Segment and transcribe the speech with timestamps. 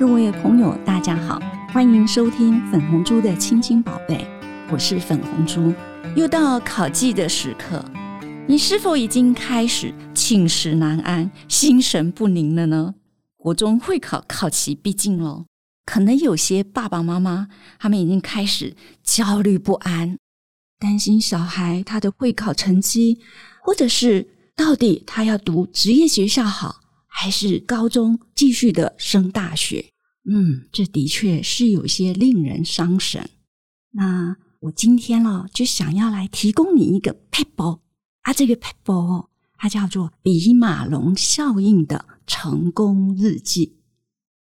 [0.00, 1.38] 各位朋友，大家好，
[1.74, 4.26] 欢迎收听粉红猪的亲亲宝贝，
[4.72, 5.74] 我是粉红猪。
[6.16, 7.84] 又到考季的时刻，
[8.48, 12.94] 你是否已经开始寝食难安、心神不宁了呢？
[13.36, 15.44] 国中会考考期逼近喽，
[15.84, 17.48] 可能有些爸爸妈妈
[17.78, 20.16] 他们已经开始焦虑不安，
[20.78, 23.18] 担心小孩他的会考成绩，
[23.60, 24.26] 或者是
[24.56, 26.80] 到底他要读职业学校好，
[27.20, 29.90] 还是高中继续的升大学？
[30.24, 33.28] 嗯，这的确是有些令人伤神。
[33.90, 34.36] 那。
[34.64, 37.80] 我今天哦，就想要来提供你一个 paper
[38.20, 43.78] 啊，这个 paper 它叫做比马龙效应的成功日记。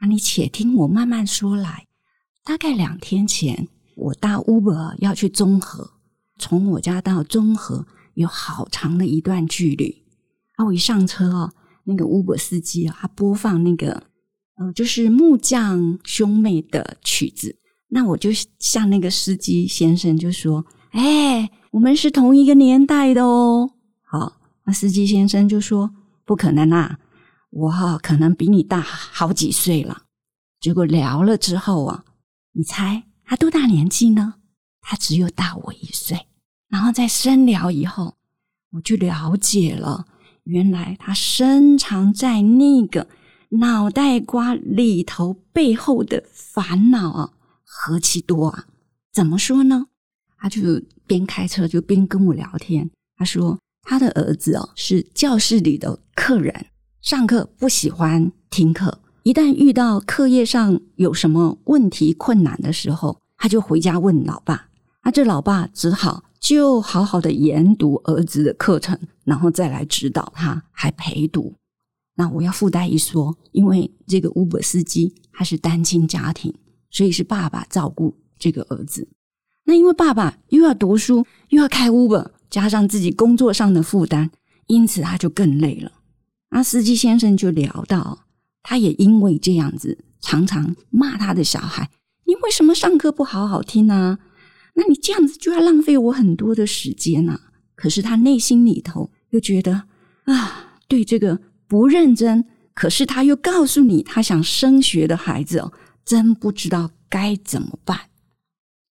[0.00, 1.86] 那你且听我慢慢说来。
[2.42, 5.90] 大概两天前，我搭 Uber 要去中和，
[6.38, 10.02] 从我家到中和有好长的一段距离。
[10.54, 11.52] 啊，我一上车哦，
[11.86, 14.02] 那个 Uber 司机啊，他播放那个
[14.56, 17.56] 呃，就是木匠兄妹的曲子。
[17.88, 23.70] 那我就向那个司机先生就说：“哎，我们是同一个年代的哦。”
[24.02, 25.90] 好，那司机先生就说
[26.26, 26.98] ：“不可能啊，
[27.50, 30.02] 我哈可能比你大好几岁了。”
[30.60, 32.04] 结果聊了之后啊，
[32.52, 34.34] 你猜他多大年纪呢？
[34.80, 36.18] 他只有大我一岁。
[36.68, 38.16] 然后在深聊以后，
[38.72, 40.04] 我就了解了，
[40.46, 43.06] 原来他深藏在那个
[43.50, 47.32] 脑袋瓜里头背后的烦恼啊。
[47.62, 48.64] 何其多啊！
[49.12, 49.88] 怎么说呢？
[50.38, 52.90] 他就边开车就边跟我聊天。
[53.16, 56.66] 他说他的儿子哦是教室里的客人，
[57.02, 64.68] 上课不喜欢听课，一旦遇到课业上有什么问题困难的时候，他就回家问老爸。
[65.06, 71.54] 那这老爸只好就好好的研读儿子的课程，然后再来指导他，还陪读。
[72.16, 76.52] 那我要附带一说，因为这个 Uber 司机他是单亲家庭。
[76.88, 79.06] 所以是爸爸照顾这个儿子，
[79.64, 84.30] 那因为爸爸又要读书，又要开 Uber，加上自己工作上的负担，
[84.66, 85.92] 因此他就更累了。
[86.50, 88.26] 那司机先生就聊到，
[88.62, 91.90] 他也因为这样子，常常骂他的小孩
[92.24, 94.18] ：“你为什么上课不好好听呢？
[94.76, 97.40] 那你这样子就要浪费我很多的时间呢。”
[97.74, 99.82] 可是他内心里头又觉得
[100.24, 105.72] 啊，对这个不认真，可是他又告诉你他想升学的孩子哦。
[106.04, 108.10] 真不知道该怎么办。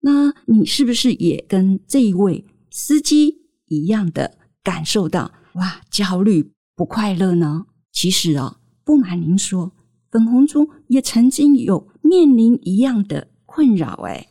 [0.00, 7.66] 那你是不是也跟这一位司机一样的感受到哇焦虑不快乐呢？
[7.92, 9.72] 其实啊，不瞒您说，
[10.10, 14.02] 粉红猪也曾经有面临一样的困扰。
[14.08, 14.26] 哎，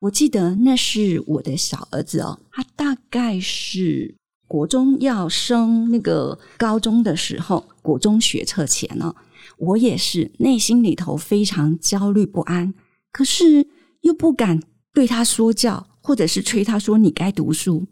[0.00, 4.14] 我记得那是我的小儿子哦，他大概是
[4.46, 9.14] 国中要升那个高中的时候，国中学测前呢。
[9.58, 12.74] 我也是内心里头非常焦虑不安，
[13.10, 13.66] 可是
[14.02, 14.60] 又不敢
[14.92, 17.86] 对他说教，或者是催他说你该读书。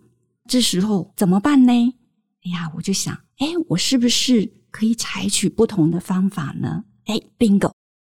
[0.47, 1.73] 这时候怎么办呢？
[2.45, 6.85] 哎呀，我就想，哎，我是不是可以采取不同的方法呢？
[7.07, 7.73] 哎，bingo！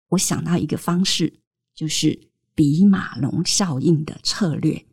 [0.09, 1.39] 我想到一个方式，
[1.73, 2.19] 就是
[2.57, 4.83] 比马龙效应的策略。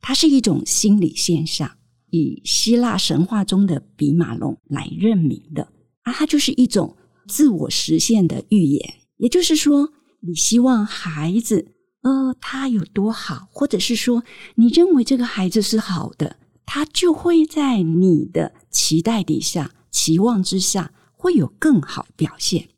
[0.00, 1.70] 它是一种心理现象，
[2.10, 5.70] 以希腊神话中的比马龙来认明的
[6.04, 6.96] 啊，它就是一种。
[7.26, 14.24] 自我实现的预言，也就是说，你希望孩子，呃，他有多好，或者是说，
[14.54, 22.70] 你认为这个孩子是好的，他就会在你的期待底下、期望之下，会有更好表现。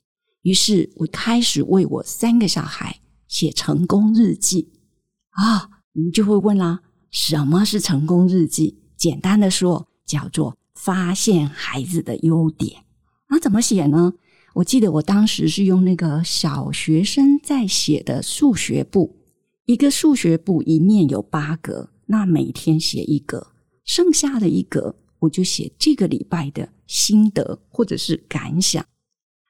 [0.43, 2.99] 于是我开始为我三个小孩
[3.31, 4.73] 写成功日记
[5.31, 6.81] 啊，你就会问啦，
[7.11, 8.75] 什么是成功日记？
[8.97, 12.85] 简单的说，叫做发现孩子的优点。
[13.29, 14.13] 那怎么写呢？
[14.55, 19.17] 我记得我当时是用那个小学生在写的数学簿，
[19.65, 23.53] 一个数学簿一面有八格，那每天写一格，
[23.85, 28.85] 剩下的一格我就写这个礼拜的心得或者是感想。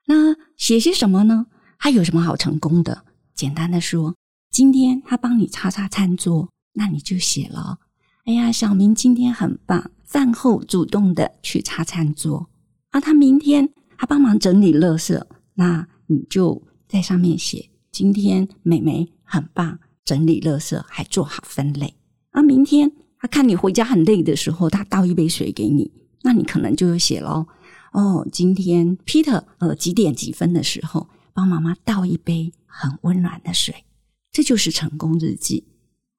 [0.06, 1.46] 那写些什么呢？
[1.78, 3.06] 他有什么好成功的？
[3.40, 4.14] 简单的说，
[4.50, 7.78] 今天他帮你擦擦餐桌，那你就写了。
[8.26, 12.50] 哎呀，小明今天很棒，饭后主动的去擦餐桌。
[12.90, 13.70] 啊，他明天。
[13.96, 15.22] 他帮忙整理垃圾，
[15.54, 21.94] 那你就在上面写：今天美美很棒，整理垃圾还做好分类。
[22.32, 25.90] 啊，明天他看你回家很累的时候，他倒一杯水给你，
[26.22, 27.46] 那你可能就写喽。
[27.92, 33.84] 哦，今天 Peter 呃几点几分的时候帮妈妈倒一杯很温暖的水，
[34.32, 35.66] 这就是成功日记。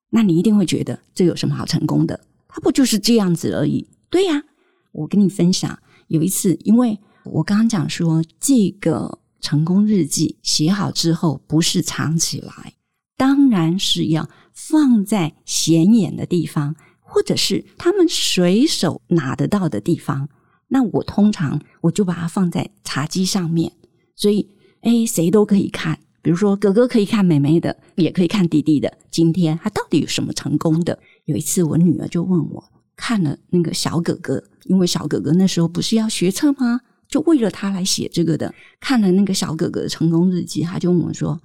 [0.10, 2.20] 那你一定会觉得这有什么好成功的？
[2.48, 3.88] 它不就是这样子而已？
[4.10, 4.44] 对呀，
[4.92, 7.00] 我跟你分享，有一次因为。
[7.24, 12.74] 我刚刚讲说，这个成功日记写好之后，不是藏起来，
[13.16, 20.30] 当然是要放在显眼的地方，或者是他们随手拿得到的地方。
[20.70, 23.72] 那我通常我就把它放在茶几上面，
[24.16, 26.00] 所以哎，谁都可以看。
[26.22, 28.98] 比如说，哥哥可以看妹妹的，也可以看弟弟的。
[29.10, 31.00] 今天他到底有什么成功的？
[31.26, 32.64] 有一次，我女儿就问我
[32.96, 36.82] 看了那个小哥哥，因为小哥哥那时候不是要学车吗？
[37.08, 38.54] 就为了他来写这个的。
[38.80, 41.42] 看了那个小哥哥的成功日记，他就问我说：“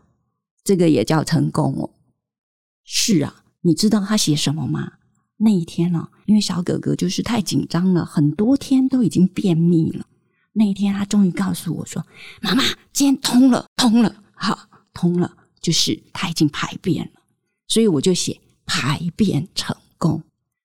[0.62, 1.90] 这个也叫成功哦？”
[2.84, 4.93] 是啊，你知道他写什么吗？
[5.38, 10.06] 那一天呢，因为小哥哥就是太紧张了，很多天都已经便秘了。
[10.52, 12.06] 那一天，他终于告诉我说
[12.40, 12.62] ：“妈妈，
[12.93, 17.21] 今天通了，通了。”好，通了，就是他已经排便了，
[17.67, 20.23] 所以我就写排便成功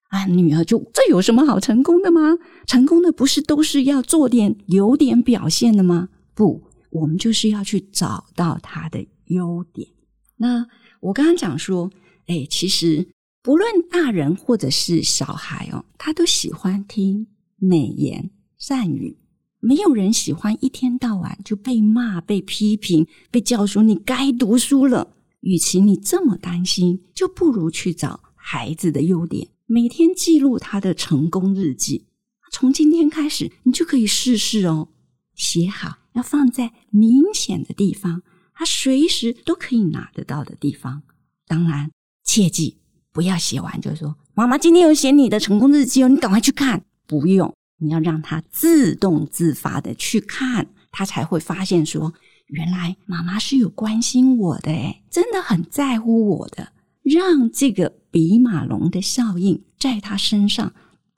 [0.09, 0.25] 啊。
[0.25, 2.37] 女儿就这有什么好成功的吗？
[2.67, 6.09] 成功的不是都是要做点有点表现的吗？
[6.35, 9.89] 不，我们就是要去找到他的优点。
[10.37, 10.67] 那
[10.99, 11.89] 我刚刚讲说，
[12.27, 13.07] 哎，其实
[13.41, 17.27] 不论大人或者是小孩哦，他都喜欢听
[17.57, 19.17] 美言善语。
[19.61, 25.15] 没有人喜欢一天到晚就被骂、被批评、被教说你该读书了。
[25.41, 32.05] 与其你这么担心，就不如去找孩子的优点，每天记录他的成功日记。
[32.51, 34.89] 从今天开始，你就可以试试哦。
[35.33, 38.21] 写好，要放在明显的地方，
[38.53, 41.01] 他随时都可以拿得到的地方。
[41.47, 41.89] 当然，
[42.23, 42.77] 切记
[43.11, 47.53] 不要写完就说：“妈妈今天有写你的成功日记哦，你赶快去看。”不用。
[47.83, 52.13] 你要让他自动自发的去看，他才会发现说，
[52.45, 60.71] 原来妈妈是有关心我的，诶真的很在乎我的，让这个比马龙的效应在他身上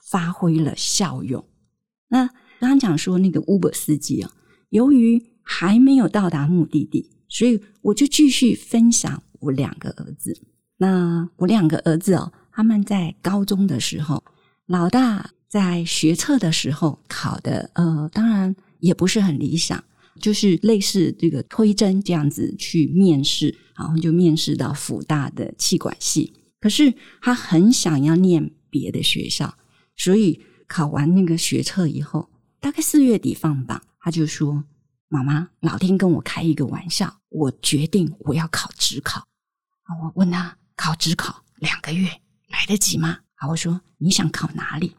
[0.10, 1.44] 发挥了效用。
[2.08, 2.28] 那
[2.62, 4.32] 刚刚讲说那个 Uber 司机啊，
[4.70, 10.40] 由于还没有到达目的地，所以我就继续分享我两个儿子。
[10.78, 14.24] 那我两个儿子哦，他们在高中的时候，
[14.66, 15.32] 老大。
[15.54, 19.84] 在学测的时候考的，呃，当然也不是很理想，
[20.20, 26.34] 就是类似这个推甄这样子去面试，然后就面试到辅大的气管系。
[26.60, 26.92] 可是
[27.22, 29.56] 他很想要念别的学校，
[29.96, 34.64] 所以考完那个学测以后，大概四月底放榜，他就说
[35.08, 39.24] ：“妈妈，老天跟我开一个玩笑，我决定我要考职考。”，
[40.02, 42.08] 我问他考职考两个月
[42.48, 43.20] 来得及吗？
[43.36, 44.96] 啊，我说你想考哪里？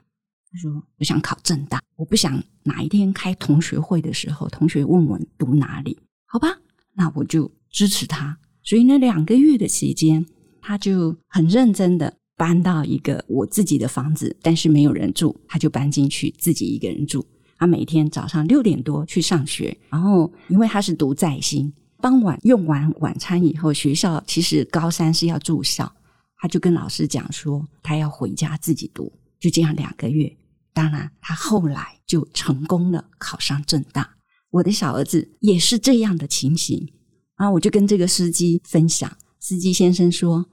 [0.55, 6.47] 他说：“我想考正大，我不想哪一天开同学会的时候，同学问我读哪里，好吧？
[6.93, 8.39] 那我就支持他。
[8.63, 10.25] 所以那两个月的期间，
[10.63, 17.27] 他就很认真的搬到一个我自己的房子，但是没有人住，他就搬进去自己一个人住。
[17.59, 25.93] 他每天早上六点多去上学，然后因为他是读在新，傍晚用完晚餐以后，学校其实高三是要住校，
[26.37, 29.13] 他就跟老师讲说，他要回家自己读。
[29.41, 30.33] 就这样两个月。”
[30.75, 34.17] 当然，他后来就成功了，考上正大。
[34.51, 36.93] 我的小儿子也是这样的情形
[37.37, 37.51] 啊！
[37.53, 40.47] 我就跟这个司机分享，司机先生说：“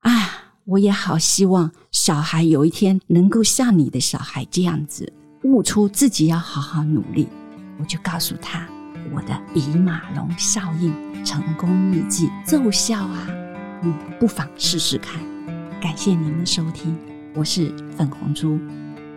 [0.00, 5.12] 啊，我也好希望小孩有一天能够像你的小孩这样子，
[5.42, 7.28] 悟出自己要好好努力。”
[7.78, 8.68] 我就告诉他，
[9.12, 13.28] 我的比马龙效应成功日记奏效啊！
[13.82, 15.20] 你不妨试试看。
[15.80, 16.96] 感谢您的收听，
[17.34, 18.58] 我是粉红猪。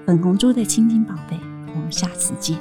[0.08, 1.38] 粉红猪的亲亲宝贝，
[1.76, 2.58] 我们下次见。